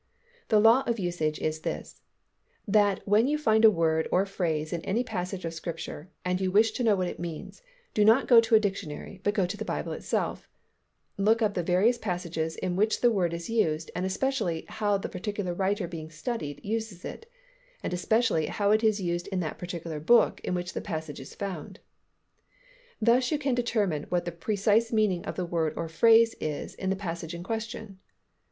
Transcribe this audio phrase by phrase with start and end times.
[0.47, 2.01] The law of usage is this,
[2.67, 6.49] that when you find a word or phrase in any passage of Scripture and you
[6.51, 7.61] wish to know what it means,
[7.93, 10.49] do not go to a dictionary but go to the Bible itself,
[11.17, 15.07] look up the various passages in which the word is used and especially how the
[15.07, 17.29] particular writer being studied uses it,
[17.83, 21.35] and especially how it is used in that particular book in which the passage is
[21.35, 21.79] found.
[22.99, 26.89] Thus you can determine what the precise meaning of the word or phrase is in
[26.89, 27.99] the passage in question.